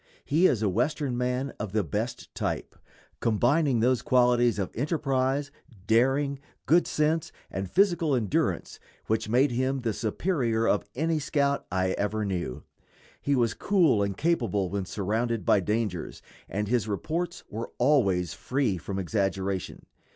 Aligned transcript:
He 0.25 0.47
is 0.47 0.63
a 0.63 0.67
Western 0.67 1.15
man 1.15 1.53
of 1.59 1.73
the 1.73 1.83
best 1.83 2.33
type, 2.33 2.75
combining 3.19 3.81
those 3.81 4.01
qualities 4.01 4.57
of 4.57 4.71
enterprise, 4.73 5.51
daring, 5.85 6.39
good 6.65 6.87
sense, 6.87 7.31
and 7.51 7.69
physical 7.69 8.15
endurance 8.15 8.79
which 9.05 9.29
made 9.29 9.51
him 9.51 9.81
the 9.81 9.93
superior 9.93 10.67
of 10.67 10.85
any 10.95 11.19
scout 11.19 11.67
I 11.71 11.91
ever 11.99 12.25
knew. 12.25 12.63
He 13.21 13.35
was 13.35 13.53
cool 13.53 14.01
and 14.01 14.17
capable 14.17 14.71
when 14.71 14.85
surrounded 14.85 15.45
by 15.45 15.59
dangers, 15.59 16.23
and 16.49 16.67
his 16.67 16.87
reports 16.87 17.43
were 17.47 17.69
always 17.77 18.33
free 18.33 18.79
from 18.79 18.97
exaggeration. 18.97 19.85